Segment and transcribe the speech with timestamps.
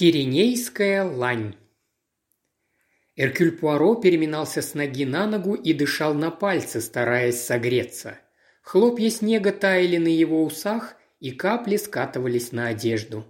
[0.00, 1.56] Киренейская лань.
[3.16, 8.16] Эркюль Пуаро переминался с ноги на ногу и дышал на пальцы, стараясь согреться.
[8.62, 13.26] Хлопья снега таяли на его усах, и капли скатывались на одежду.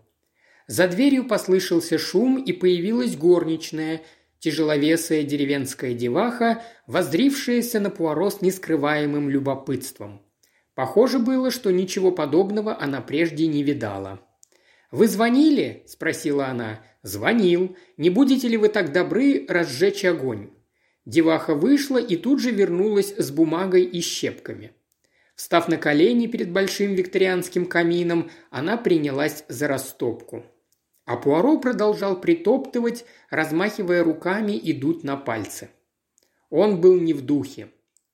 [0.68, 4.02] За дверью послышался шум, и появилась горничная,
[4.38, 10.22] тяжеловесая деревенская деваха, воздрившаяся на Пуаро с нескрываемым любопытством.
[10.76, 14.20] Похоже было, что ничего подобного она прежде не видала.
[14.90, 16.80] «Вы звонили?»– спросила она.
[17.02, 17.76] «Звонил.
[17.96, 20.50] Не будете ли вы так добры разжечь огонь?»
[21.06, 24.72] Деваха вышла и тут же вернулась с бумагой и щепками.
[25.34, 30.44] Встав на колени перед большим викторианским камином, она принялась за растопку.
[31.06, 35.70] А Пуаро продолжал притоптывать, размахивая руками и дуть на пальцы.
[36.50, 37.70] Он был не в духе.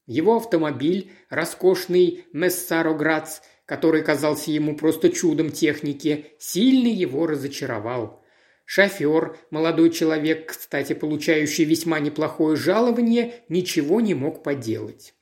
[0.07, 8.23] Его автомобиль, роскошный Мессаро Грац, который казался ему просто чудом техники, сильно его разочаровал.
[8.65, 15.15] Шофер, молодой человек, кстати, получающий весьма неплохое жалование, ничего не мог поделать.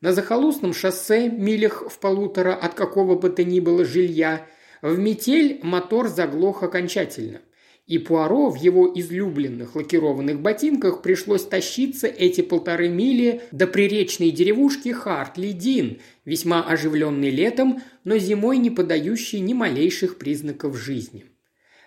[0.00, 4.46] На захолустном шоссе, милях в полутора от какого бы то ни было жилья,
[4.82, 7.42] в метель мотор заглох окончательно
[7.90, 14.90] и Пуаро в его излюбленных лакированных ботинках пришлось тащиться эти полторы мили до приречной деревушки
[14.90, 21.24] Хартли-Дин, весьма оживленной летом, но зимой не подающей ни малейших признаков жизни.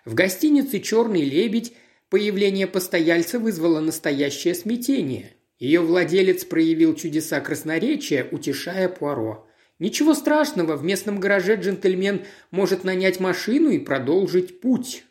[0.04, 1.72] В гостинице «Черный лебедь»
[2.10, 5.38] появление постояльца вызвало настоящее смятение.
[5.58, 9.48] Ее владелец проявил чудеса красноречия, утешая Пуаро.
[9.80, 15.06] Ничего страшного, в местном гараже джентльмен может нанять машину и продолжить путь.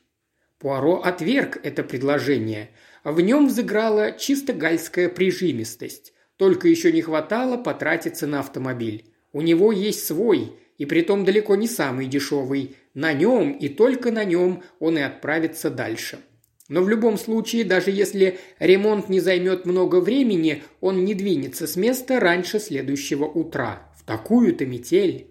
[0.62, 2.70] Пуаро отверг это предложение.
[3.02, 6.12] В нем взыграла чисто гальская прижимистость.
[6.36, 9.12] Только еще не хватало потратиться на автомобиль.
[9.32, 12.76] У него есть свой, и притом далеко не самый дешевый.
[12.94, 16.20] На нем и только на нем он и отправится дальше.
[16.68, 21.74] Но в любом случае, даже если ремонт не займет много времени, он не двинется с
[21.74, 23.92] места раньше следующего утра.
[23.98, 25.26] В такую-то метель.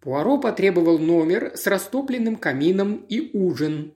[0.00, 3.94] Пуаро потребовал номер с растопленным камином и ужин.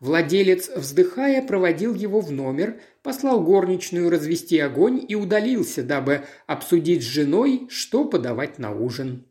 [0.00, 7.06] Владелец, вздыхая, проводил его в номер, послал горничную развести огонь и удалился, дабы обсудить с
[7.06, 9.26] женой, что подавать на ужин.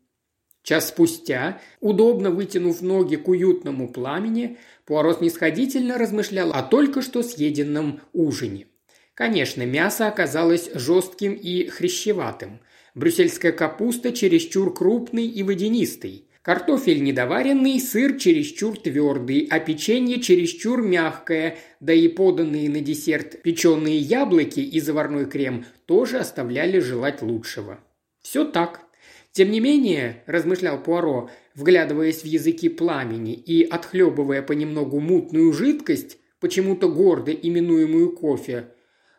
[0.62, 8.00] Час спустя, удобно вытянув ноги к уютному пламени, Пуаро снисходительно размышлял о только что съеденном
[8.12, 8.68] ужине.
[9.14, 12.60] Конечно, мясо оказалось жестким и хрящеватым.
[12.94, 16.29] Брюссельская капуста чересчур крупный и водянистый.
[16.42, 23.98] Картофель недоваренный, сыр чересчур твердый, а печенье чересчур мягкое, да и поданные на десерт печеные
[23.98, 27.80] яблоки и заварной крем тоже оставляли желать лучшего.
[28.22, 28.86] Все так.
[29.32, 36.88] Тем не менее, размышлял Пуаро, вглядываясь в языки пламени и отхлебывая понемногу мутную жидкость, почему-то
[36.88, 38.70] гордо именуемую кофе,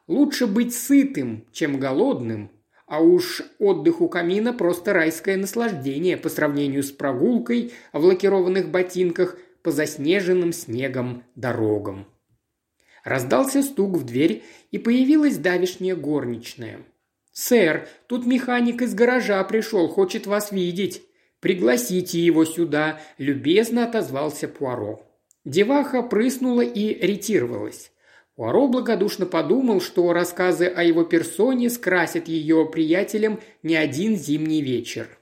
[0.08, 2.52] лучше быть сытым, чем голодным,
[2.92, 9.38] а уж отдых у камина просто райское наслаждение по сравнению с прогулкой в лакированных ботинках
[9.64, 12.06] по заснеженным снегом дорогам.
[13.06, 16.80] Раздался стук в дверь, и появилась давишняя горничная.
[17.32, 21.02] «Сэр, тут механик из гаража пришел, хочет вас видеть.
[21.40, 25.02] Пригласите его сюда»,– любезно отозвался Пуаро.
[25.46, 27.94] Деваха прыснула и ретировалась.
[28.42, 35.20] Пуаро благодушно подумал, что рассказы о его персоне скрасят ее приятелям не один зимний вечер.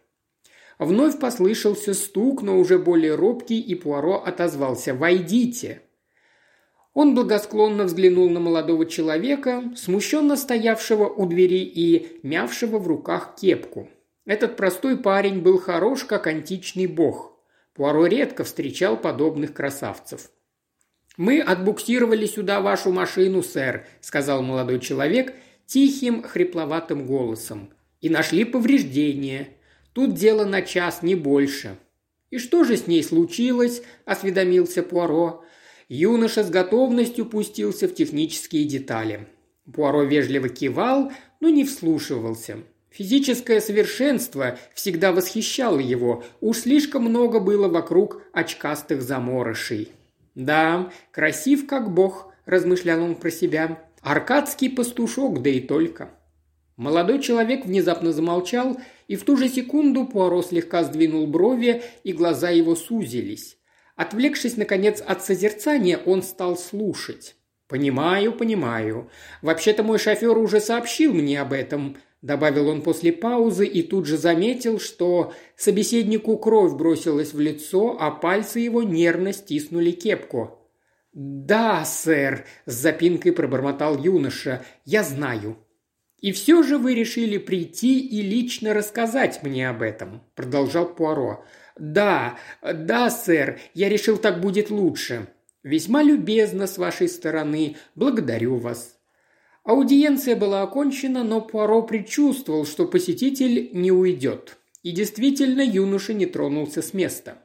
[0.77, 5.81] Вновь послышался стук, но уже более робкий, и Пуаро отозвался «Войдите!».
[6.93, 13.89] Он благосклонно взглянул на молодого человека, смущенно стоявшего у двери и мявшего в руках кепку.
[14.25, 17.37] Этот простой парень был хорош, как античный бог.
[17.73, 20.29] Пуаро редко встречал подобных красавцев.
[21.19, 25.33] «Мы отбуксировали сюда вашу машину, сэр»,– сказал молодой человек
[25.65, 27.71] тихим, хрипловатым голосом.
[27.99, 29.49] «И нашли повреждения.
[29.91, 31.75] Тут дело на час, не больше».
[32.31, 35.43] «И что же с ней случилось?»– осведомился Пуаро.
[35.89, 39.27] Юноша с готовностью пустился в технические детали.
[39.73, 41.11] Пуаро вежливо кивал,
[41.41, 42.59] но не вслушивался.
[42.91, 49.91] Физическое совершенство всегда восхищало его, уж слишком много было вокруг очкастых заморышей.
[50.39, 53.83] «Да, красив как бог»,– размышлял он про себя.
[54.01, 56.11] «Аркадский пастушок, да и только».
[56.77, 62.51] Молодой человек внезапно замолчал, и в ту же секунду Пуаро слегка сдвинул брови, и глаза
[62.51, 63.57] его сузились.
[63.97, 67.35] Отвлекшись, наконец, от созерцания, он стал слушать.
[67.67, 69.09] «Понимаю, понимаю.
[69.41, 74.17] Вообще-то мой шофер уже сообщил мне об этом.– добавил он после паузы и тут же
[74.17, 80.59] заметил, что собеседнику кровь бросилась в лицо, а пальцы его нервно стиснули кепку.
[81.11, 85.57] «Да, сэр»,– с запинкой пробормотал юноша,– «я знаю».
[86.21, 91.45] «И все же вы решили прийти и лично рассказать мне об этом»,– продолжал Пуаро.
[91.77, 95.27] «Да, да, сэр, я решил, так будет лучше.
[95.63, 97.77] Весьма любезно с вашей стороны.
[97.95, 98.98] Благодарю вас».
[99.69, 104.57] Аудиенция была окончена, но Пуаро предчувствовал, что посетитель не уйдет.
[104.81, 107.37] И действительно, юноша не тронулся с места.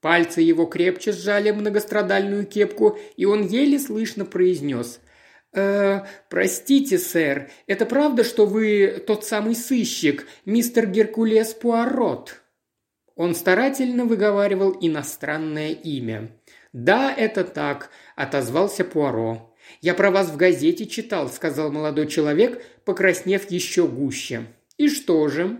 [0.00, 5.00] Пальцы его крепче сжали многострадальную кепку, и он еле слышно произнес
[5.52, 12.42] «Э, простите, сэр, это правда, что вы тот самый сыщик, мистер Геркулес Пуарот?»
[13.16, 16.30] Он старательно выговаривал иностранное имя.
[16.72, 19.51] «Да, это так»,– отозвался Пуаро.
[19.80, 24.46] «Я про вас в газете читал»,– сказал молодой человек, покраснев еще гуще.
[24.76, 25.58] «И что же?»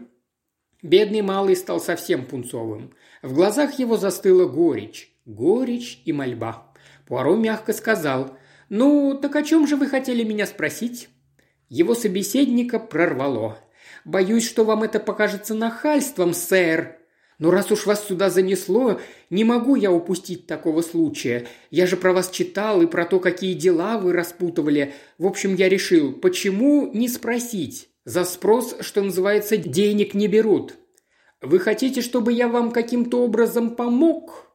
[0.82, 2.92] Бедный малый стал совсем пунцовым.
[3.22, 5.12] В глазах его застыла горечь.
[5.24, 6.72] Горечь и мольба.
[7.06, 8.36] Пуаро мягко сказал
[8.68, 11.08] «Ну, так о чем же вы хотели меня спросить?»
[11.68, 13.58] Его собеседника прорвало.
[14.04, 16.98] «Боюсь, что вам это покажется нахальством, сэр»,
[17.42, 21.48] но раз уж вас сюда занесло, не могу я упустить такого случая.
[21.72, 24.94] Я же про вас читал и про то, какие дела вы распутывали.
[25.18, 27.88] В общем, я решил, почему не спросить?
[28.04, 30.76] За спрос, что называется, денег не берут.
[31.40, 34.46] Вы хотите, чтобы я вам каким-то образом помог?»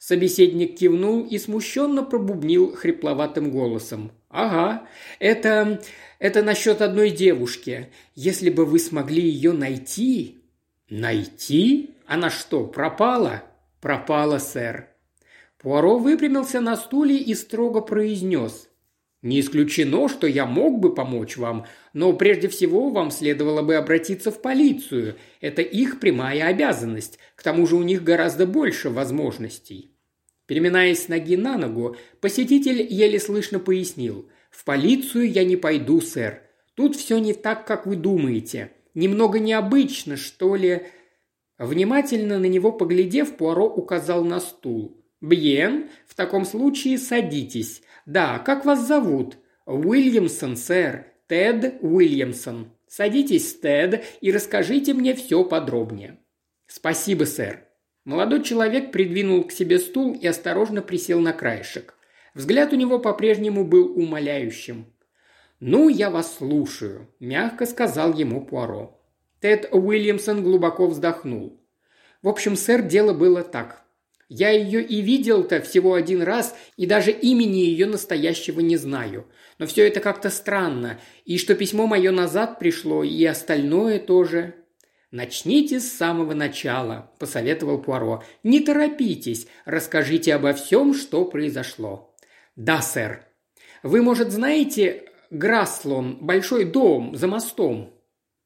[0.00, 4.10] Собеседник кивнул и смущенно пробубнил хрипловатым голосом.
[4.30, 4.88] «Ага,
[5.20, 5.80] это...
[6.18, 7.92] это насчет одной девушки.
[8.16, 10.35] Если бы вы смогли ее найти...»
[10.88, 13.42] «Найти?» Она что, пропала?»
[13.80, 14.88] «Пропала, сэр».
[15.58, 18.68] Пуаро выпрямился на стуле и строго произнес.
[19.22, 24.30] «Не исключено, что я мог бы помочь вам, но прежде всего вам следовало бы обратиться
[24.30, 25.16] в полицию.
[25.40, 27.18] Это их прямая обязанность.
[27.34, 29.90] К тому же у них гораздо больше возможностей».
[30.46, 34.28] Переминаясь ноги на ногу, посетитель еле слышно пояснил.
[34.50, 36.42] «В полицию я не пойду, сэр.
[36.74, 38.70] Тут все не так, как вы думаете.
[38.96, 40.86] Немного необычно, что ли,
[41.58, 45.02] Внимательно на него поглядев, Пуаро указал на стул.
[45.22, 47.82] «Бьен, в таком случае садитесь.
[48.04, 51.06] Да, как вас зовут?» «Уильямсон, сэр.
[51.26, 52.72] Тед Уильямсон.
[52.86, 56.18] Садитесь, Тед, и расскажите мне все подробнее».
[56.66, 57.64] «Спасибо, сэр».
[58.04, 61.94] Молодой человек придвинул к себе стул и осторожно присел на краешек.
[62.34, 64.86] Взгляд у него по-прежнему был умоляющим.
[65.60, 69.00] «Ну, я вас слушаю»,– мягко сказал ему Пуаро.
[69.40, 71.60] Тед Уильямсон глубоко вздохнул.
[72.22, 73.84] В общем, сэр, дело было так.
[74.28, 79.26] Я ее и видел-то всего один раз, и даже имени ее настоящего не знаю.
[79.58, 84.54] Но все это как-то странно, и что письмо мое назад пришло, и остальное тоже.
[85.12, 88.24] «Начните с самого начала»,– посоветовал Пуаро.
[88.42, 92.14] «Не торопитесь, расскажите обо всем, что произошло».
[92.56, 93.24] «Да, сэр.
[93.84, 97.92] Вы, может, знаете Граслон, большой дом за мостом?»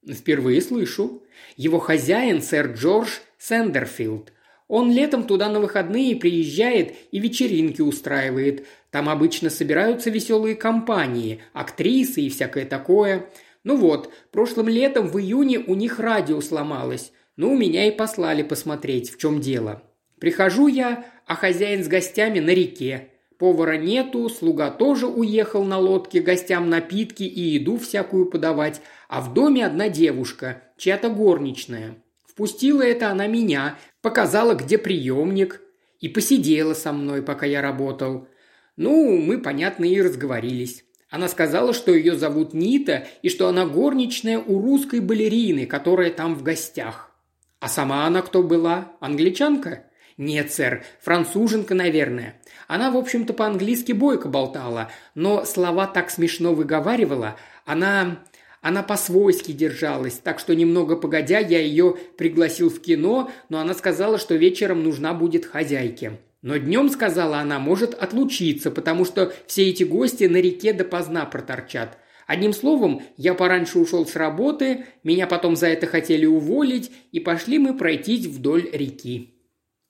[0.09, 1.23] «Впервые слышу.
[1.57, 4.33] Его хозяин, сэр Джордж Сэндерфилд.
[4.69, 8.67] Он летом туда на выходные приезжает и вечеринки устраивает.
[8.93, 13.27] Там обычно собираются веселые компании, актрисы и всякое такое.
[13.65, 17.13] Ну вот, прошлым летом в июне у них радио сломалось.
[17.35, 19.83] Ну, меня и послали посмотреть, в чем дело.
[20.21, 23.10] Прихожу я, а хозяин с гостями на реке.
[23.41, 29.33] Повара нету, слуга тоже уехал на лодке гостям напитки и еду всякую подавать, а в
[29.33, 31.95] доме одна девушка, чья-то горничная.
[32.27, 35.63] Впустила это она меня, показала, где приемник,
[36.01, 38.29] и посидела со мной, пока я работал.
[38.77, 40.85] Ну, мы, понятно, и разговорились.
[41.09, 46.35] Она сказала, что ее зовут Нита, и что она горничная у русской балерины, которая там
[46.35, 47.11] в гостях.
[47.59, 48.93] А сама она кто была?
[49.01, 49.87] Англичанка?
[50.21, 52.35] «Нет, сэр, француженка, наверное.
[52.69, 57.37] Она, в общем-то, по-английски бойко болтала, но слова так смешно выговаривала.
[57.65, 58.19] Она...
[58.61, 64.19] Она по-свойски держалась, так что немного погодя я ее пригласил в кино, но она сказала,
[64.19, 66.19] что вечером нужна будет хозяйке.
[66.43, 71.97] Но днем, сказала она, может отлучиться, потому что все эти гости на реке допоздна проторчат.
[72.27, 77.59] Одним словом, я пораньше ушел с работы, меня потом за это хотели уволить, и пошли
[77.59, 79.40] мы пройтись вдоль реки.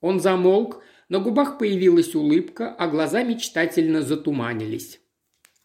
[0.01, 5.01] Он замолк, на губах появилась улыбка, а глаза мечтательно затуманились.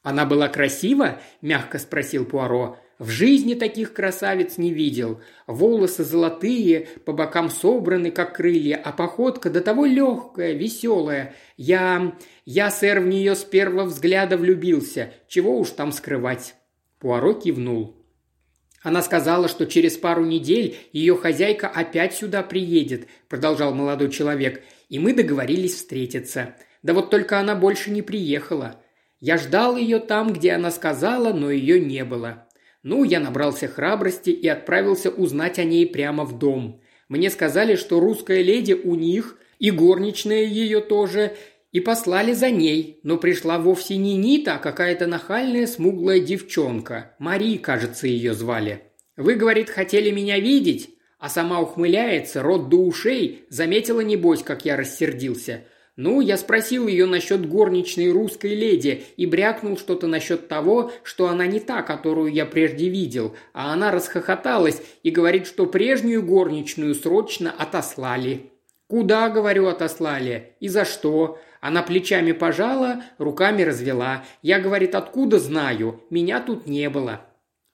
[0.02, 2.78] «Она была красива?»– мягко спросил Пуаро.
[3.00, 5.20] «В жизни таких красавиц не видел.
[5.48, 11.34] Волосы золотые, по бокам собраны, как крылья, а походка до того легкая, веселая.
[11.58, 12.16] Я...
[12.46, 15.12] я, сэр, в нее с первого взгляда влюбился.
[15.28, 16.56] Чего уж там скрывать?»
[17.00, 18.05] Пуаро кивнул.
[18.86, 25.00] Она сказала, что через пару недель ее хозяйка опять сюда приедет»,– продолжал молодой человек,– «и
[25.00, 26.56] мы договорились встретиться.
[26.84, 28.80] Да вот только она больше не приехала.
[29.20, 32.48] Я ждал ее там, где она сказала, но ее не было.
[32.84, 36.80] Ну, я набрался храбрости и отправился узнать о ней прямо в дом.
[37.10, 41.36] Мне сказали, что русская леди у них, и горничная ее тоже,
[41.76, 47.14] и послали за ней, но пришла вовсе не Нита, а какая-то нахальная смуглая девчонка.
[47.20, 48.84] Мари, кажется, ее звали.
[49.18, 50.92] Вы, говорит, хотели меня видеть?
[51.20, 55.66] А сама ухмыляется, рот до ушей, заметила, небось, как я рассердился.
[55.98, 61.46] Ну, я спросил ее насчет горничной русской леди и брякнул что-то насчет того, что она
[61.46, 67.52] не та, которую я прежде видел, а она расхохоталась и говорит, что прежнюю горничную срочно
[67.52, 68.54] отослали.
[68.88, 70.54] «Куда,— говорю,— отослали?
[70.62, 74.24] И за что?» Она плечами пожала, руками развела.
[74.44, 76.00] Я, говорит, откуда знаю?
[76.12, 77.26] Меня тут не было.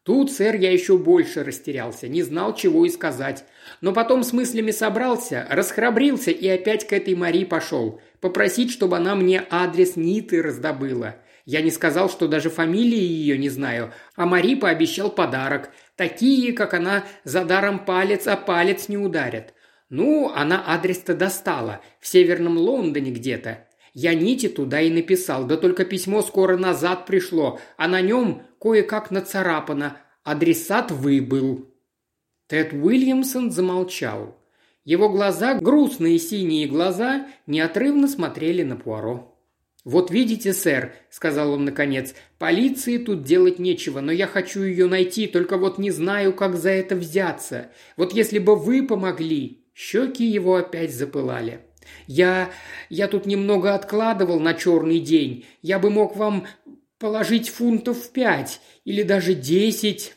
[0.03, 3.43] Тут, сэр, я еще больше растерялся, не знал, чего и сказать.
[3.81, 7.99] Но потом с мыслями собрался, расхрабрился и опять к этой Мари пошел.
[8.21, 11.17] Попросить, чтобы она мне адрес Ниты раздобыла.
[11.43, 15.69] Я не сказал, что даже фамилии ее не знаю, а Мари пообещал подарок.
[15.97, 19.53] Такие, как она, за даром палец о палец не ударят.
[19.89, 23.67] Ну, она адрес-то достала, в северном Лондоне где-то.
[23.93, 29.11] Я Нити туда и написал, да только письмо скоро назад пришло, а на нем кое-как
[29.11, 31.69] нацарапано «Адресат выбыл».
[32.47, 34.37] Тед Уильямсон замолчал.
[34.85, 39.37] Его глаза, грустные синие глаза, неотрывно смотрели на Пуаро.
[39.83, 45.27] «Вот видите, сэр»,— сказал он наконец,— «полиции тут делать нечего, но я хочу ее найти,
[45.27, 47.71] только вот не знаю, как за это взяться.
[47.97, 51.61] Вот если бы вы помогли...» Щеки его опять запылали.
[52.07, 52.51] Я...
[52.89, 55.45] я тут немного откладывал на черный день.
[55.61, 56.47] Я бы мог вам
[56.99, 60.15] положить фунтов пять или даже десять.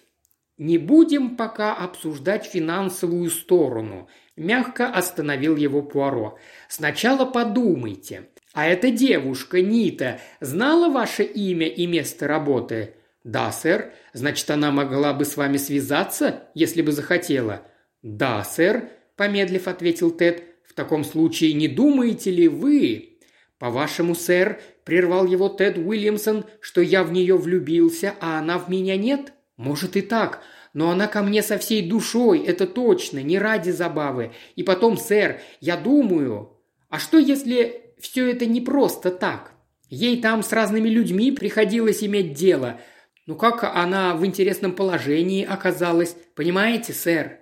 [0.56, 4.08] Не будем пока обсуждать финансовую сторону.
[4.36, 6.38] Мягко остановил его Пуаро.
[6.68, 8.28] Сначала подумайте.
[8.52, 12.94] А эта девушка, Нита, знала ваше имя и место работы?
[13.24, 13.92] Да, сэр.
[14.12, 17.62] Значит, она могла бы с вами связаться, если бы захотела.
[18.02, 20.44] Да, сэр, помедлив ответил Тед.
[20.66, 23.18] В таком случае не думаете ли вы,
[23.58, 28.96] по-вашему, сэр, прервал его Тед Уильямсон, что я в нее влюбился, а она в меня
[28.96, 29.32] нет?
[29.56, 30.42] Может и так,
[30.72, 34.32] но она ко мне со всей душой, это точно, не ради забавы.
[34.56, 39.52] И потом, сэр, я думаю, а что если все это не просто так?
[39.88, 42.80] Ей там с разными людьми приходилось иметь дело.
[43.26, 47.38] Ну как она в интересном положении оказалась, понимаете, сэр?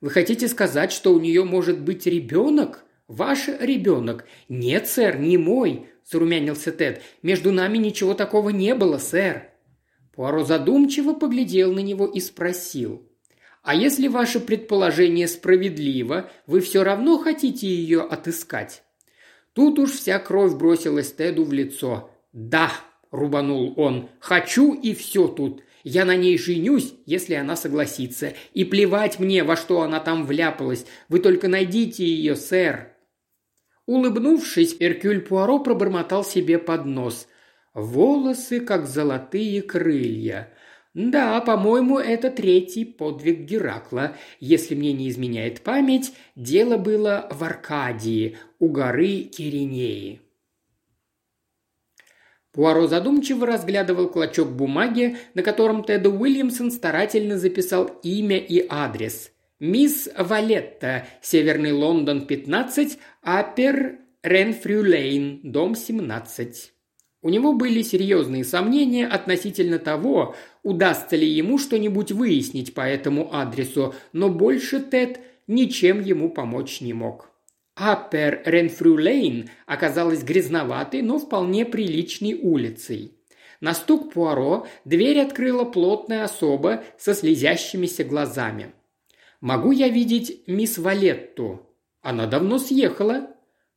[0.00, 2.84] Вы хотите сказать, что у нее может быть ребенок?
[3.06, 4.24] Ваш ребенок?
[4.48, 7.02] Нет, сэр, не мой, зарумянился Тед.
[7.22, 9.50] Между нами ничего такого не было, сэр.
[10.14, 13.06] Пуаро задумчиво поглядел на него и спросил.
[13.62, 18.82] «А если ваше предположение справедливо, вы все равно хотите ее отыскать?»
[19.52, 22.10] Тут уж вся кровь бросилась Теду в лицо.
[22.32, 22.72] «Да!»–
[23.10, 24.08] рубанул он.
[24.18, 25.62] «Хочу и все тут.
[25.82, 28.34] Я на ней женюсь, если она согласится.
[28.52, 30.86] И плевать мне, во что она там вляпалась.
[31.08, 32.96] Вы только найдите ее, сэр».
[33.86, 37.26] Улыбнувшись, Эркюль Пуаро пробормотал себе под нос.
[37.74, 40.52] «Волосы, как золотые крылья».
[40.92, 44.16] «Да, по-моему, это третий подвиг Геракла.
[44.40, 50.20] Если мне не изменяет память, дело было в Аркадии, у горы Киринеи».
[52.52, 59.30] Пуаро задумчиво разглядывал клочок бумаги, на котором Тед Уильямсон старательно записал имя и адрес.
[59.60, 66.70] «Мисс Валетта, Северный Лондон, 15, Апер Ренфрю Лейн, дом 17».
[67.22, 73.94] У него были серьезные сомнения относительно того, удастся ли ему что-нибудь выяснить по этому адресу,
[74.12, 77.29] но больше Тед ничем ему помочь не мог.
[77.82, 83.16] Аппер Ренфрю Лейн оказалась грязноватой, но вполне приличной улицей.
[83.62, 88.74] На стук Пуаро дверь открыла плотная особа со слезящимися глазами.
[89.40, 93.30] «Могу я видеть мисс Валетту?» «Она давно съехала».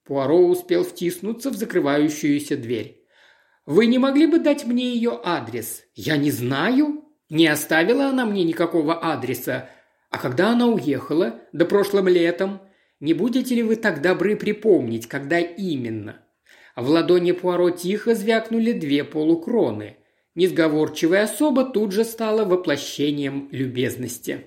[0.04, 3.06] Пуаро успел втиснуться в закрывающуюся дверь.
[3.66, 7.06] «Вы не могли бы дать мне ее адрес?» «Я не знаю».
[7.30, 9.70] «Не оставила она мне никакого адреса.
[10.10, 11.40] А когда она уехала?
[11.54, 12.60] Да прошлым летом.
[13.04, 16.22] Не будете ли вы так добры припомнить, когда именно?»
[16.74, 19.98] В ладони Пуаро тихо звякнули две полукроны.
[20.36, 24.46] Несговорчивая особа тут же стала воплощением любезности.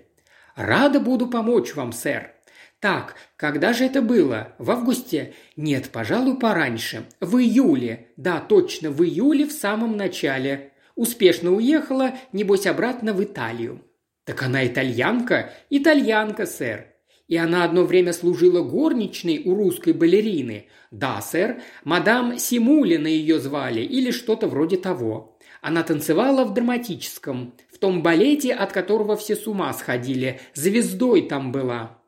[0.54, 2.32] «Рада буду помочь вам, сэр»,
[2.80, 4.54] «Так, когда же это было?
[4.56, 5.34] В августе?
[5.56, 7.04] Нет, пожалуй, пораньше.
[7.20, 8.08] В июле.
[8.16, 10.72] Да, точно, в июле в самом начале.
[10.94, 13.82] Успешно уехала, небось, обратно в Италию».
[14.24, 16.95] «Так она итальянка?» «Итальянка, сэр.
[17.28, 20.68] И она одно время служила горничной у русской балерины.
[20.90, 25.36] Да, сэр, мадам Симулина ее звали, или что-то вроде того.
[25.60, 30.40] Она танцевала в драматическом, в том балете, от которого все с ума сходили.
[30.54, 32.00] Звездой там была.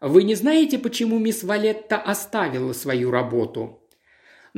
[0.00, 3.85] Вы не знаете, почему мисс Валетта оставила свою работу?»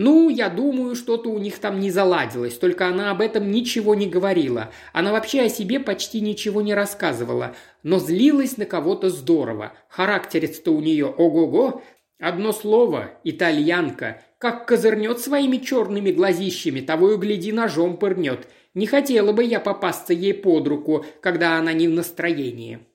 [0.00, 4.07] «Ну, я думаю, что-то у них там не заладилось, только она об этом ничего не
[4.07, 4.71] говорила.
[4.93, 9.73] Она вообще о себе почти ничего не рассказывала, но злилась на кого-то здорово.
[9.88, 11.83] Характерец-то у нее ого-го.
[12.21, 14.23] Одно слово– итальянка.
[14.38, 18.47] Как козырнет своими черными глазищами, того и гляди ножом пырнет.
[18.75, 22.87] Не хотела бы я попасться ей под руку, когда она не в настроении».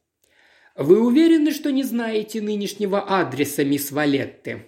[0.77, 4.67] «Вы уверены, что не знаете нынешнего адреса мисс Валетты?»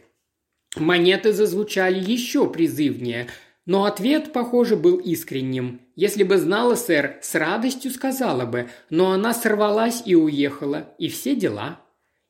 [0.76, 3.28] Монеты зазвучали еще призывнее,
[3.66, 5.82] но ответ, похоже, был искренним.
[5.96, 11.36] Если бы знала, сэр, с радостью сказала бы, но она сорвалась и уехала, и все
[11.36, 11.82] дела.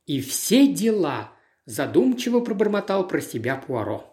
[0.06, 1.32] И все дела,
[1.66, 4.06] задумчиво пробормотал про себя Пуаро.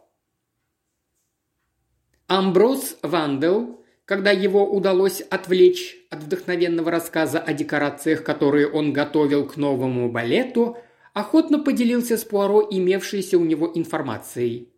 [2.26, 9.56] Амброс Вандел, когда его удалось отвлечь от вдохновенного рассказа о декорациях, которые он готовил к
[9.56, 10.78] новому балету–
[11.12, 14.68] охотно поделился с Пуаро имевшейся у него информацией.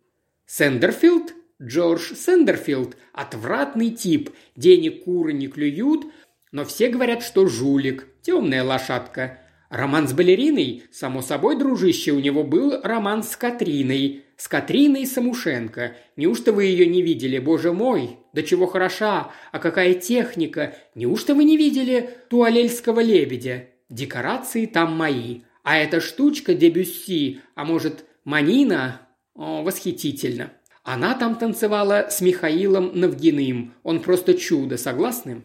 [0.45, 1.33] «Сендерфилд?
[1.61, 2.97] Джордж Сендерфилд.
[3.13, 4.31] Отвратный тип.
[4.55, 6.05] Денег куры не клюют,
[6.51, 8.07] но все говорят, что жулик.
[8.21, 9.39] Темная лошадка.
[9.69, 10.83] Роман с балериной?
[10.91, 14.23] Само собой, дружище, у него был роман с Катриной.
[14.37, 15.95] С Катриной Самушенко.
[16.15, 17.39] Неужто вы ее не видели?
[17.39, 18.17] Боже мой!
[18.33, 19.31] Да чего хороша!
[19.51, 20.75] А какая техника!
[20.93, 23.67] Неужто вы не видели туалельского лебедя?
[23.89, 25.41] Декорации там мои.
[25.65, 29.01] А эта штучка Дебюсси, а может, Манина,
[29.33, 30.53] о, восхитительно.
[30.83, 33.73] Она там танцевала с Михаилом Навгиным.
[33.81, 35.41] Он просто чудо, согласны?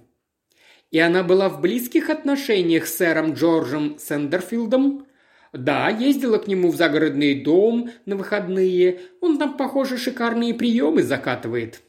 [0.90, 5.06] И она была в близких отношениях с сэром Джорджем Сендерфилдом?
[5.54, 9.00] Да, ездила к нему в загородный дом на выходные.
[9.22, 11.80] Он там, похоже, шикарные приемы закатывает.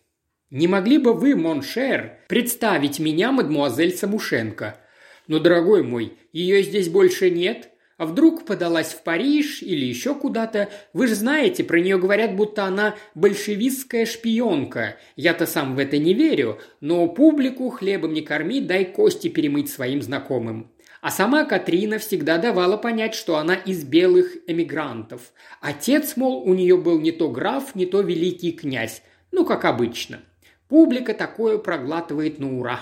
[0.50, 4.80] Не могли бы вы, mon cher, представить меня, мадмуазель Самушенко?
[5.28, 7.71] Но, дорогой мой, ее здесь больше нет.
[8.02, 10.70] А вдруг подалась в Париж или еще куда-то?
[10.92, 14.98] Вы же знаете, про нее говорят, будто она большевистская шпионка.
[15.16, 20.02] Я-то сам в это не верю, но публику хлебом не корми, дай кости перемыть своим
[20.02, 20.72] знакомым.
[21.02, 25.32] А сама Катрина всегда давала понять, что она из белых эмигрантов.
[25.62, 29.04] Отец, мол, у нее был не то граф, не то великий князь.
[29.32, 30.22] Ну, как обычно.
[30.70, 32.80] Публика такое проглатывает на ура.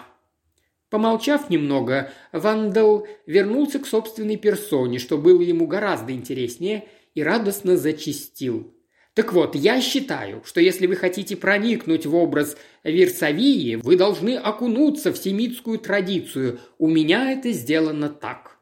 [0.90, 8.74] Помолчав немного, Вандал вернулся к собственной персоне, что было ему гораздо интереснее, и радостно зачистил.
[9.14, 15.12] Так вот, я считаю, что если вы хотите проникнуть в образ Версавии, вы должны окунуться
[15.12, 16.60] в семитскую традицию.
[16.78, 18.58] У меня это сделано так.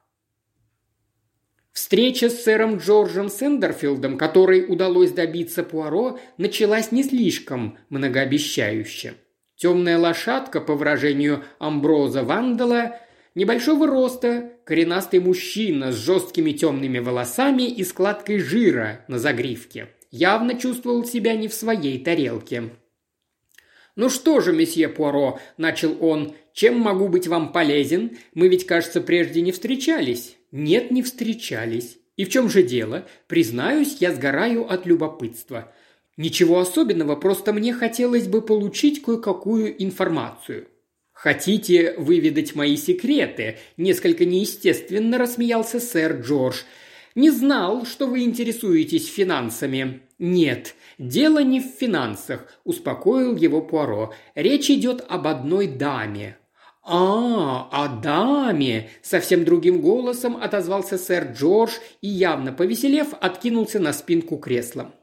[1.71, 9.13] Встреча с сэром Джорджем Сендерфилдом, которой удалось добиться Пуаро, началась не слишком многообещающе–
[9.57, 12.99] Темная лошадка, по выражению Амброза Вандала,
[13.33, 19.87] небольшого роста, коренастый мужчина с жесткими темными волосами и складкой жира на загривке.
[20.11, 22.69] Явно чувствовал себя не в своей тарелке.
[23.95, 28.17] «Ну что же, месье Пуаро»,– начал он,– «чем могу быть вам полезен?
[28.35, 30.37] Мы ведь, кажется, прежде не встречались».
[30.51, 31.97] «Нет, не встречались.
[32.15, 33.05] И в чем же дело?
[33.27, 35.73] Признаюсь, я сгораю от любопытства.
[36.17, 40.67] «Ничего особенного, просто мне хотелось бы получить кое-какую информацию».
[41.13, 46.57] «Хотите выведать мои секреты?»– несколько неестественно рассмеялся сэр Джордж.
[47.15, 50.01] «Не знал, что вы интересуетесь финансами».
[50.19, 54.13] «Нет, дело не в финансах»,– успокоил его Пуаро.
[54.35, 56.37] «Речь идет об одной даме».
[56.83, 64.37] «А, о даме!»– совсем другим голосом отозвался сэр Джордж и, явно повеселев, откинулся на спинку
[64.37, 64.93] кресла.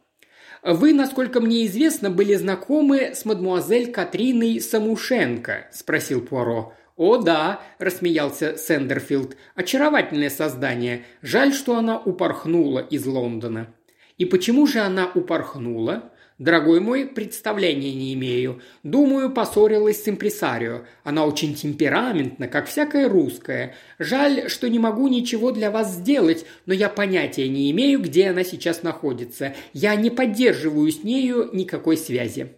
[0.65, 6.73] «Вы, насколько мне известно, были знакомы с мадмуазель Катриной Самушенко?»– спросил Пуаро.
[6.97, 9.37] «О, да»,– рассмеялся Сендерфилд.
[9.55, 11.05] «Очаровательное создание.
[11.21, 13.75] Жаль, что она упорхнула из Лондона».
[14.17, 18.61] «И почему же она упорхнула?» Дорогой мой, представления не имею.
[18.83, 20.83] Думаю, поссорилась с импресарио.
[21.05, 23.77] Она очень темпераментна, как всякая русская.
[24.01, 28.43] Жаль, что не могу ничего для вас сделать, но я понятия не имею, где она
[28.43, 29.55] сейчас находится.
[29.73, 32.57] Я не поддерживаю с нею никакой связи».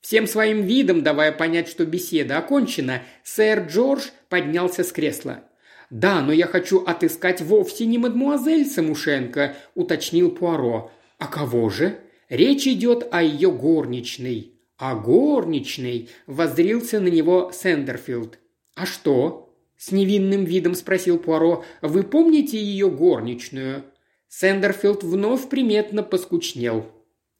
[0.00, 5.42] Всем своим видом, давая понять, что беседа окончена, сэр Джордж поднялся с кресла.
[5.90, 10.92] «Да, но я хочу отыскать вовсе не мадмуазель Самушенко»,– уточнил Пуаро.
[11.18, 14.52] «А кого же?» Речь идет о ее горничной.
[14.76, 18.38] А горничной воззрился на него Сендерфилд.
[18.74, 21.64] «А что?»– с невинным видом спросил Пуаро.
[21.82, 23.84] «Вы помните ее горничную?»
[24.28, 26.86] Сэндерфилд вновь приметно поскучнел.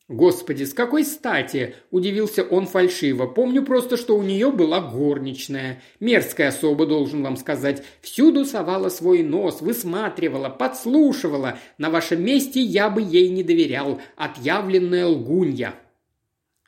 [0.09, 3.27] «Господи, с какой стати?»– удивился он фальшиво.
[3.27, 5.83] «Помню просто, что у нее была горничная.
[6.01, 7.85] Мерзкая особа, должен вам сказать.
[8.01, 11.59] Всюду совала свой нос, высматривала, подслушивала.
[11.77, 14.01] На вашем месте я бы ей не доверял.
[14.17, 15.75] Отъявленная лгунья».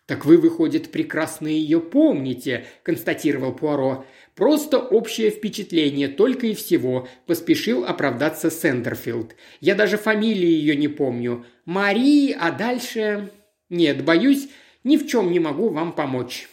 [0.04, 4.04] «Так вы, выходит, прекрасно ее помните»,– констатировал Пуаро.
[4.40, 9.36] «Просто общее впечатление, только и всего»,– поспешил оправдаться Сендерфилд.
[9.60, 11.44] «Я даже фамилии ее не помню.
[11.66, 13.30] Мари, а дальше...»
[13.68, 14.48] «Нет, боюсь,
[14.82, 16.48] ни в чем не могу вам помочь».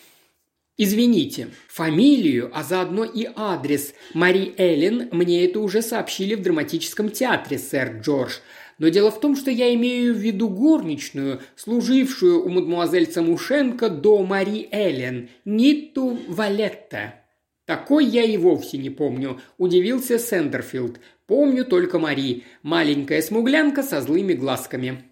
[0.78, 7.58] «Извините, фамилию, а заодно и адрес Мари Эллен мне это уже сообщили в драматическом театре,
[7.58, 8.40] сэр Джордж.
[8.80, 14.24] Но дело в том, что я имею в виду горничную, служившую у мадмуазель Самушенко до
[14.24, 17.24] Мари Эллен, Нитту Валетта.
[17.68, 21.02] Такой я и вовсе не помню, удивился Сендерфилд.
[21.26, 25.04] Помню только Мари, маленькая смуглянка со злыми глазками.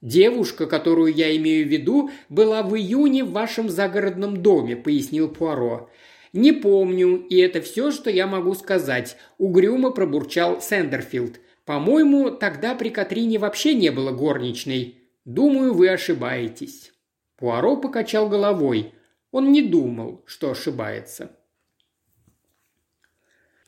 [0.00, 5.90] «Девушка, которую я имею в виду, была в июне в вашем загородном доме»,– пояснил Пуаро.
[6.32, 11.40] «Не помню, и это все, что я могу сказать»,– угрюмо пробурчал Сендерфилд.
[11.66, 14.96] По-моему, тогда при Катрине вообще не было горничной.
[15.26, 16.92] Думаю, вы ошибаетесь».
[17.36, 18.94] Пуаро покачал головой.
[19.30, 21.36] Он не думал, что ошибается.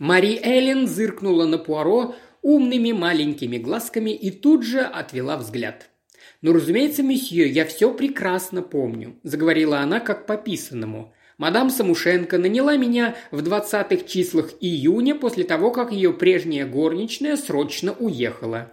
[0.05, 5.89] Мари Эллен зыркнула на Пуаро умными маленькими глазками и тут же отвела взгляд.
[6.43, 11.15] «Ну, разумеется, месье, я все прекрасно помню»,– заговорила она как по писанному.
[11.39, 17.95] Мадам Самушенко наняла меня в двадцатых числах июня после того, как ее прежняя горничная срочно
[17.95, 18.73] уехала.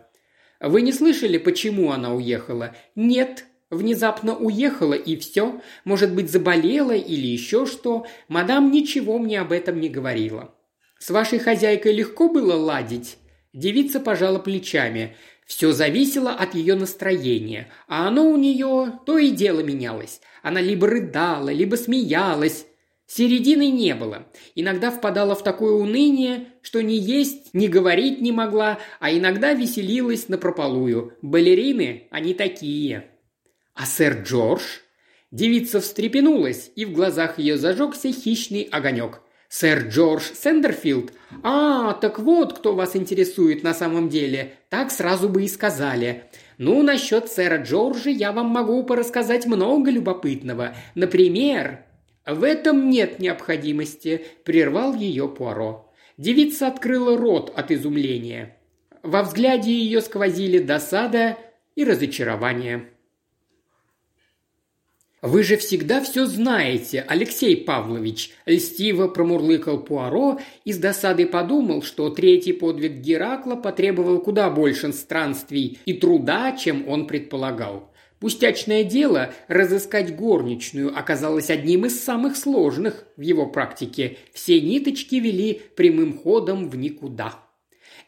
[0.60, 2.76] Вы не слышали, почему она уехала?
[2.96, 5.62] Нет, внезапно уехала и все.
[5.86, 8.06] Может быть, заболела или еще что.
[8.28, 10.54] Мадам ничего мне об этом не говорила.
[11.02, 13.18] С вашей хозяйкой легко было ладить?
[13.54, 15.16] Девица пожала плечами.
[15.48, 20.22] Все зависело от ее настроения, а оно у нее то и дело менялось.
[20.44, 22.68] Она либо рыдала, либо смеялась.
[23.08, 24.28] Середины не было.
[24.54, 30.30] Иногда впадала в такое уныние, что ни есть, ни говорить не могла, а иногда веселилась
[30.30, 31.18] напропалую.
[31.24, 33.08] Балерины, они такие.
[33.74, 34.62] А сэр Джордж?
[35.32, 39.22] Девица встрепенулась, и в глазах ее зажегся хищный огонек–
[39.54, 41.12] «Сэр Джордж Сендерфилд?
[41.44, 44.54] А, так вот, кто вас интересует на самом деле.
[44.70, 46.24] Так сразу бы и сказали.
[46.58, 50.74] Ну, насчет сэра Джорджа я вам могу порассказать много любопытного.
[50.96, 51.84] Например...»
[52.26, 55.92] «В этом нет необходимости»,– прервал ее Пуаро.
[56.18, 58.56] Девица открыла рот от изумления.
[59.04, 61.38] Во взгляде ее сквозили досада
[61.76, 62.91] и разочарование.
[65.22, 72.10] «Вы же всегда все знаете, Алексей Павлович»,– льстиво промурлыкал Пуаро и с досадой подумал, что
[72.10, 77.92] третий подвиг Геракла потребовал куда больше странствий и труда, чем он предполагал.
[78.20, 84.18] Пустячное дело разыскать горничную оказалось одним из самых сложных в его практике.
[84.34, 87.36] Все ниточки вели прямым ходом в никуда.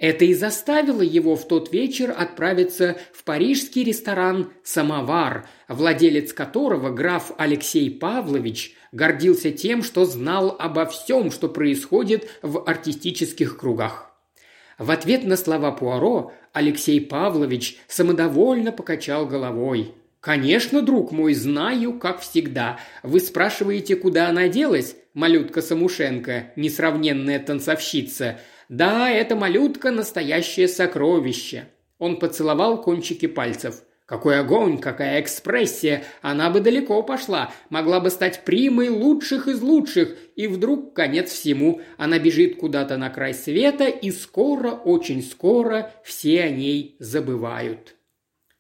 [0.04, 7.32] Это и заставило его в тот вечер отправиться в парижский ресторан «Самовар», владелец которого граф
[7.38, 14.12] Алексей Павлович гордился тем, что знал обо всем, что происходит в артистических кругах.
[14.78, 19.94] В ответ на слова Пуаро Алексей Павлович самодовольно покачал головой.
[20.20, 22.78] «Конечно, друг мой, знаю, как всегда.
[23.04, 28.42] Вы спрашиваете, куда она делась, малютка Самушенко, несравненная танцовщица.
[28.70, 31.68] Да, эта малютка– настоящее сокровище.
[31.98, 33.84] Он поцеловал кончики пальцев.
[34.06, 36.04] Какой огонь, какая экспрессия!
[36.22, 41.82] Она бы далеко пошла, могла бы стать примой лучших из лучших, и вдруг конец всему.
[41.98, 47.96] Она бежит куда-то на край света, и скоро, очень скоро все о ней забывают.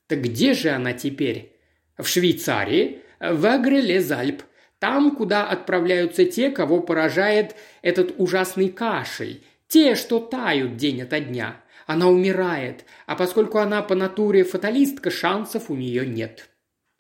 [0.08, 1.58] Так где же она теперь?
[1.98, 3.02] В Швейцарии?
[3.20, 4.44] В Агреле-Зальп.
[4.80, 11.64] Там, куда отправляются те, кого поражает этот ужасный кашель– те, что тают день ото дня.
[11.88, 16.48] Она умирает, а поскольку она по натуре фаталистка, шансов у нее нет.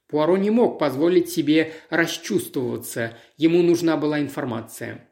[0.07, 5.07] Пуаро не мог позволить себе расчувствоваться, ему нужна была информация.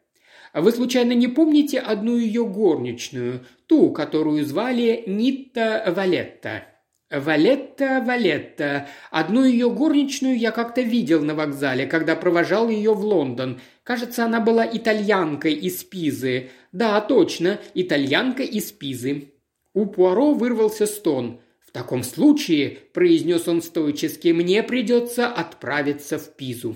[0.55, 6.63] Вы случайно не помните одну ее горничную, ту, которую звали Нитта Валетта?
[7.11, 8.87] Валетта, Валетта.
[9.11, 13.59] Одну ее горничную я как-то видел на вокзале, когда провожал ее в Лондон.
[13.83, 16.51] Кажется, она была итальянкой из Пизы.
[16.71, 19.33] Да, точно, итальянка из Пизы.
[19.73, 21.41] У Пуаро вырвался стон.
[21.59, 26.75] «В таком случае»,– произнес он стоически,– «мне придется отправиться в Пизу».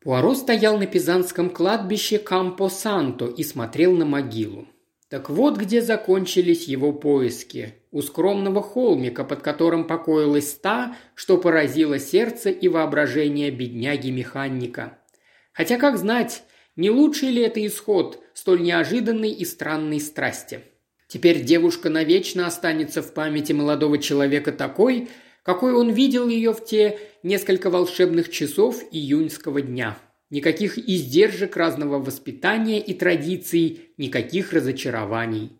[0.00, 4.68] Пуаро стоял на пизанском кладбище Кампо-Санто и смотрел на могилу.
[5.10, 7.74] Так вот где закончились его поиски.
[7.90, 14.98] У скромного холмика, под которым покоилась та, что поразило сердце и воображение бедняги-механика.
[15.52, 16.44] Хотя, как знать,
[16.76, 20.60] не лучший ли это исход столь неожиданной и странной страсти?
[21.08, 25.08] Теперь девушка навечно останется в памяти молодого человека такой,
[25.42, 29.98] какой он видел ее в те несколько волшебных часов июньского дня–
[30.30, 35.58] Никаких издержек разного воспитания и традиций, никаких разочарований.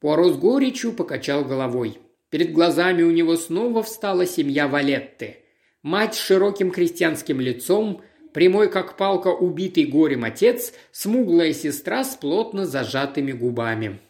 [0.00, 1.98] Пуаро с горечью покачал головой.
[2.28, 5.36] Перед глазами у него снова встала семья Валетты.
[5.82, 12.66] Мать с широким крестьянским лицом, прямой как палка убитый горем отец, смуглая сестра с плотно
[12.66, 14.00] зажатыми губами.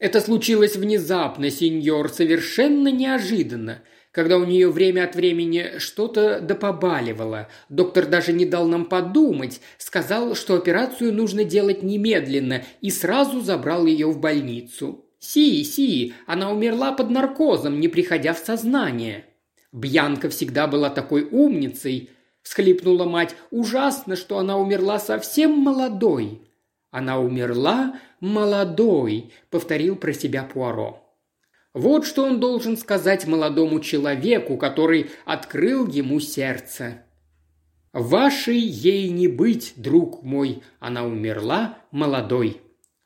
[0.00, 3.82] Это случилось внезапно, сеньор, совершенно неожиданно–
[4.14, 7.48] когда у нее время от времени что-то допобаливало.
[7.68, 13.86] Доктор даже не дал нам подумать, сказал, что операцию нужно делать немедленно, и сразу забрал
[13.86, 15.04] ее в больницу.
[15.18, 19.24] Си, Си, она умерла под наркозом, не приходя в сознание.
[19.72, 22.10] Бьянка всегда была такой умницей,
[22.42, 23.34] всхлипнула мать.
[23.50, 26.40] Ужасно, что она умерла совсем молодой.
[26.92, 31.03] Она умерла молодой, повторил про себя Пуаро.
[31.74, 37.02] Вот что он должен сказать молодому человеку, который открыл ему сердце.
[37.92, 42.60] «Вашей ей не быть, друг мой, она умерла молодой».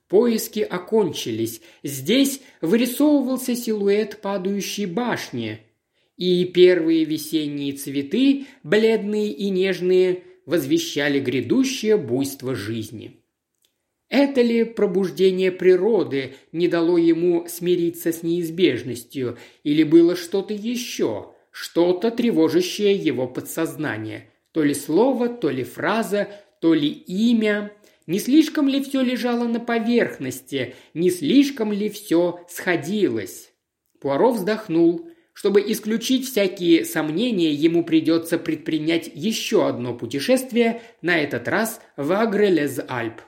[0.08, 1.60] Поиски окончились.
[1.82, 5.60] Здесь вырисовывался силуэт падающей башни.
[6.16, 13.17] И первые весенние цветы, бледные и нежные, возвещали грядущее буйство жизни.
[14.08, 22.10] Это ли пробуждение природы не дало ему смириться с неизбежностью, или было что-то еще, что-то
[22.10, 24.30] тревожащее его подсознание?
[24.52, 26.28] То ли слово, то ли фраза,
[26.60, 27.72] то ли имя.
[28.06, 33.52] Не слишком ли все лежало на поверхности, не слишком ли все сходилось?
[34.00, 35.10] Пуаро вздохнул.
[35.34, 43.20] Чтобы исключить всякие сомнения, ему придется предпринять еще одно путешествие, на этот раз в Агрелез-Альп.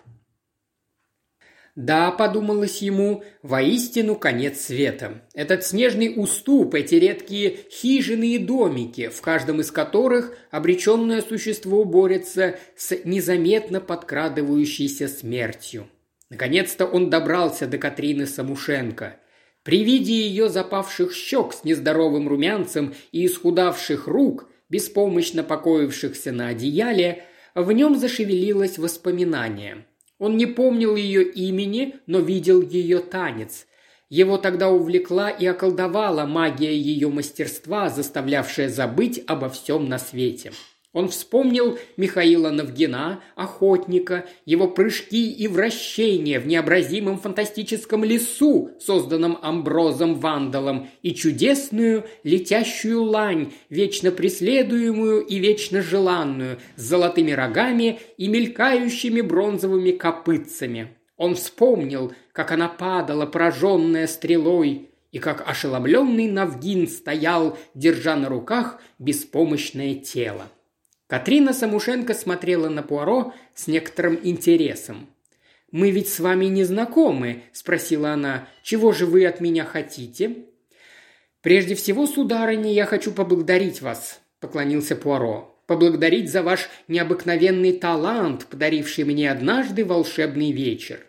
[1.77, 5.23] Да, подумалось ему, воистину конец света.
[5.35, 12.59] Этот снежный уступ, эти редкие хижины и домики, в каждом из которых обреченное существо борется
[12.77, 15.89] с незаметно подкрадывающейся смертью.
[16.29, 19.17] Наконец-то он добрался до Катрины Самушенко.
[19.63, 27.25] При виде ее запавших щек с нездоровым румянцем и исхудавших рук, беспомощно покоившихся на одеяле,
[27.55, 29.85] в нем зашевелилось воспоминание–
[30.21, 33.67] он не помнил ее имени, но видел ее танец.
[34.11, 40.53] Его тогда увлекла и околдовала магия ее мастерства, заставлявшая забыть обо всем на свете.
[40.93, 50.17] Он вспомнил Михаила Навгина, охотника, его прыжки и вращения в необразимом фантастическом лесу, созданном Амброзом
[50.17, 59.21] Вандалом, и чудесную летящую лань, вечно преследуемую и вечно желанную, с золотыми рогами и мелькающими
[59.21, 60.97] бронзовыми копытцами.
[61.17, 68.81] Он вспомнил, как она падала, пораженная стрелой, и как ошеломленный Навгин стоял, держа на руках
[68.99, 70.47] беспомощное тело.
[71.11, 75.09] Катрина Самушенко смотрела на Пуаро с некоторым интересом.
[75.73, 78.49] «Мы ведь с вами не знакомы»,– спросила она.
[78.63, 80.45] «Чего же вы от меня хотите?»
[81.43, 85.61] «Прежде всего, сударыня, я хочу поблагодарить вас»,– поклонился Пуаро.
[85.67, 91.01] «Поблагодарить за ваш необыкновенный талант, подаривший мне однажды волшебный вечер».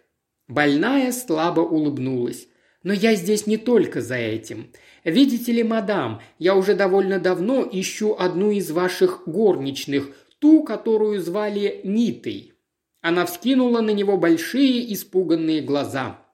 [0.48, 2.48] Больная слабо улыбнулась.
[2.84, 4.72] «Но я здесь не только за этим.
[5.04, 11.82] Видите ли, мадам, я уже довольно давно ищу одну из ваших горничных, ту, которую звали
[11.84, 12.54] Нитой».
[13.02, 16.26] Она вскинула на него большие испуганные глаза.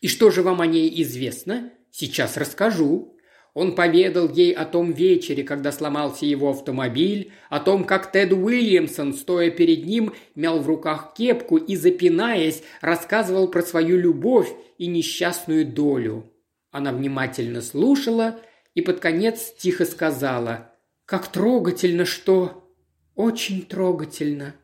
[0.00, 1.72] «И что же вам о ней известно?
[1.90, 3.16] Сейчас расскажу».
[3.54, 9.12] Он поведал ей о том вечере, когда сломался его автомобиль, о том, как Тед Уильямсон,
[9.12, 15.66] стоя перед ним, мял в руках кепку и, запинаясь, рассказывал про свою любовь и несчастную
[15.66, 16.30] долю.
[16.70, 18.38] Она внимательно слушала
[18.74, 20.72] и под конец тихо сказала
[21.04, 22.72] «Как трогательно, что...»
[23.16, 24.54] «Очень трогательно».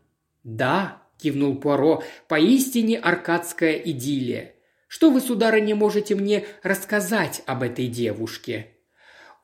[0.45, 4.55] «Да»,– кивнул Пуаро,– «поистине аркадская идиллия.
[4.87, 8.76] Что вы, сударыня, можете мне рассказать об этой девушке?»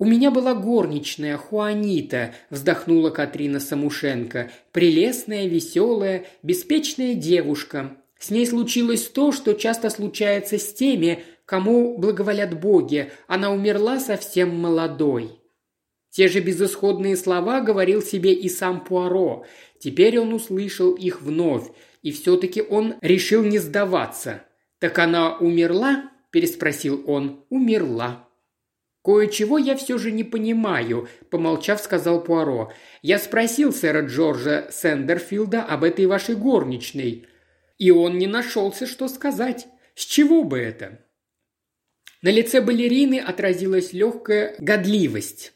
[0.03, 4.51] «У меня была горничная, Хуанита»,– вздохнула Катрина Самушенко.
[4.73, 7.97] «Прелестная, веселая, беспечная девушка.
[8.19, 14.59] С ней случилось то, что часто случается с теми, кому благоволят боги, она умерла совсем
[14.59, 15.39] молодой.
[16.11, 19.47] Те же безысходные слова говорил себе и сам Пуаро.
[19.79, 21.71] Теперь он услышал их вновь,
[22.03, 24.43] и все-таки он решил не сдаваться.
[24.81, 27.45] «Так она умерла?»– переспросил он.
[27.51, 28.27] «Умерла».
[29.05, 32.73] «Кое-чего я все же не понимаю»,– помолчав, сказал Пуаро.
[33.03, 37.27] «Я спросил сэра Джорджа Сендерфилда об этой вашей горничной,
[37.79, 39.67] и он не нашелся, что сказать.
[39.97, 41.01] С чего бы это?»
[42.23, 45.53] На лице балерины отразилась легкая годливость.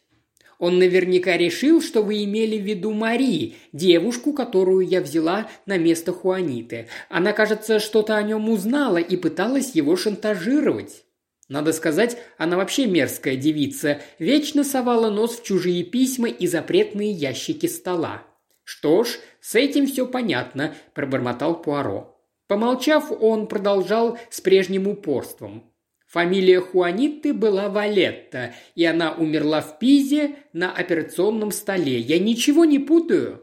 [0.59, 6.13] Он наверняка решил, что вы имели в виду Мари, девушку, которую я взяла на место
[6.13, 6.89] Хуаниты.
[7.09, 11.06] Она, кажется, что-то о нем узнала и пыталась его шантажировать.
[11.49, 17.67] Надо сказать, она вообще мерзкая девица, вечно совала нос в чужие письма и запретные ящики
[17.67, 18.25] стола.
[18.65, 22.21] «Что ж, с этим все понятно»,– пробормотал Пуаро.
[22.49, 25.73] Помолчав, он продолжал с прежним упорством.
[26.09, 31.99] Фамилия Хуанитты была Валетта, и она умерла в Пизе на операционном столе.
[31.99, 33.43] Я ничего не путаю?»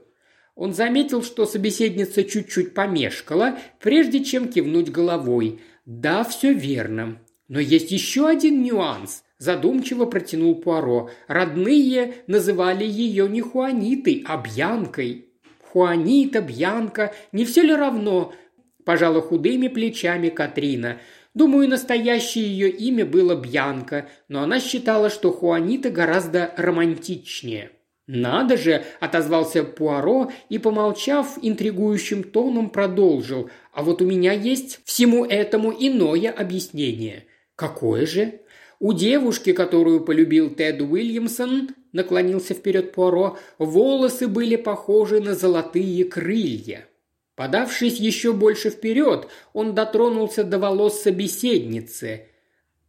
[0.56, 5.62] Он заметил, что собеседница чуть-чуть помешкала, прежде чем кивнуть головой.
[5.86, 7.20] «Да, все верно.
[7.54, 11.12] Но есть еще один нюанс»,– задумчиво протянул Пуаро.
[11.28, 15.28] «Родные называли ее не Хуанитой, а Бьянкой».
[15.62, 18.34] «Хуанита, Бьянка, не все ли равно?»–
[18.86, 20.98] пожала худыми плечами Катрина–
[21.36, 27.72] Думаю, настоящее ее имя было Бьянка, но она считала, что Хуанита гораздо романтичнее.
[28.06, 33.50] «Надо же!»– отозвался Пуаро и, помолчав, интригующим тоном продолжил.
[33.72, 37.26] «А вот у меня есть всему этому иное объяснение».
[37.56, 38.42] «Какое же?»
[38.80, 46.88] «У девушки, которую полюбил Тед Уильямсон,– наклонился вперед Пуаро,– волосы были похожи на золотые крылья».
[47.36, 52.28] Подавшись еще больше вперед, он дотронулся до волос собеседницы,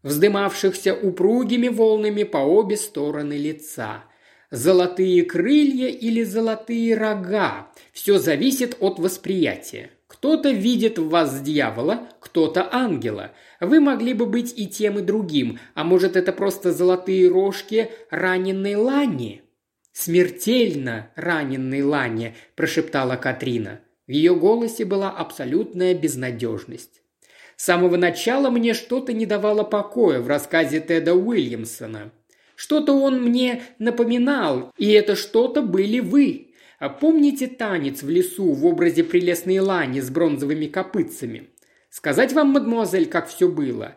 [0.02, 4.04] вздымавшихся упругими волнами по обе стороны лица.
[4.50, 9.90] Золотые крылья или золотые рога– все зависит от восприятия.
[10.14, 13.32] Кто-то видит в вас дьявола, кто-то ангела.
[13.60, 18.76] Вы могли бы быть и тем, и другим, а может это просто золотые рожки раненой
[18.76, 19.42] лани?
[19.92, 23.80] «Смертельно раненой лани»,– прошептала Катрина.
[24.06, 27.02] В ее голосе была абсолютная безнадежность.
[27.56, 32.12] С самого начала мне что-то не давало покоя в рассказе Теда Уильямсона.
[32.54, 36.43] Что-то он мне напоминал, и это что-то были вы.
[36.84, 41.48] А помните танец в лесу в образе прелестной лани с бронзовыми копытцами?
[41.88, 43.96] Сказать вам, мадемуазель, как все было?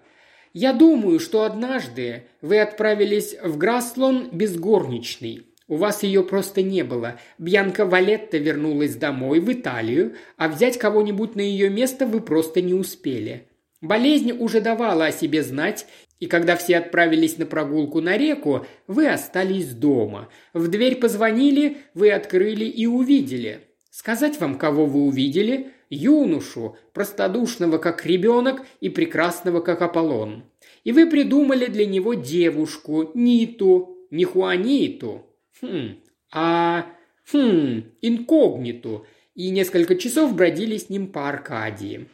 [0.53, 5.47] Я думаю, что однажды вы отправились в Граслон без горничной.
[5.67, 7.19] У вас ее просто не было.
[7.37, 12.73] Бьянка Валетта вернулась домой, в Италию, а взять кого-нибудь на ее место вы просто не
[12.73, 13.46] успели.
[13.81, 15.85] Болезнь уже давала о себе знать,
[16.19, 20.29] и когда все отправились на прогулку на реку, вы остались дома.
[20.53, 23.61] В дверь позвонили, вы открыли и увидели.
[23.91, 25.71] Сказать вам, кого вы увидели?
[25.89, 30.43] Юношу, простодушного как ребенок и прекрасного как Аполлон.
[30.83, 35.25] И вы придумали для него девушку, Ниту, не Хуаниту,
[35.61, 35.97] Хм,
[36.31, 36.85] а...
[37.31, 39.05] Хм, инкогниту.
[39.35, 42.07] И несколько часов бродили с ним по Аркадии.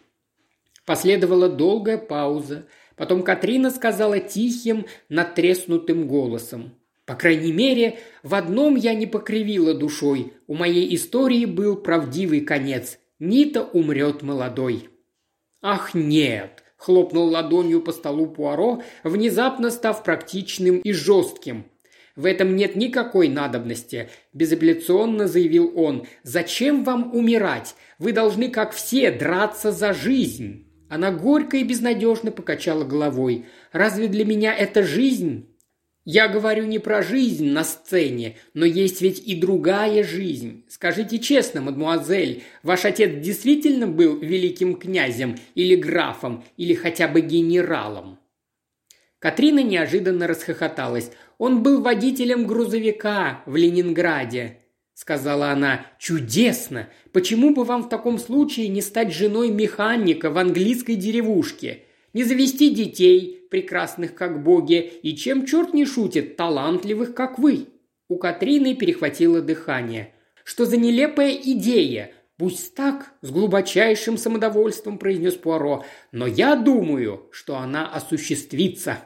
[0.85, 2.67] Последовала долгая пауза.
[2.95, 6.73] Потом Катрина сказала тихим, натреснутым голосом.
[7.05, 10.33] «По крайней мере, в одном я не покривила душой.
[10.47, 12.99] У моей истории был правдивый конец.
[13.19, 14.89] Нита умрет молодой».
[15.61, 21.65] «Ах, нет!»– хлопнул ладонью по столу Пуаро, внезапно став практичным и жестким.
[22.15, 26.05] В этом нет никакой надобности»,– безапелляционно заявил он.
[26.21, 27.75] «Зачем вам умирать?
[27.97, 30.72] Вы должны, как все, драться за жизнь».
[30.93, 33.45] Она горько и безнадежно покачала головой.
[33.71, 35.49] «Разве для меня это жизнь?»
[36.05, 40.65] «Я говорю не про жизнь на сцене, но есть ведь и другая жизнь.
[40.67, 48.19] Скажите честно, мадмуазель, ваш отец действительно был великим князем или графом, или хотя бы генералом?»
[49.17, 51.09] Катрина неожиданно расхохоталась.
[51.39, 54.59] Он был водителем грузовика в Ленинграде»,–
[55.03, 55.85] сказала она.
[55.99, 56.87] «Чудесно!
[57.11, 61.83] Почему бы вам в таком случае не стать женой механика в английской деревушке?
[62.13, 67.67] Не завести детей, прекрасных как боги, и чем черт не шутит, талантливых как вы?»
[68.07, 70.13] У Катрины перехватило дыхание.
[70.45, 72.13] «Что за нелепая идея?
[72.37, 78.99] «Пусть так»,– с глубочайшим самодовольством произнес Пуаро,– «но я думаю, что она осуществится».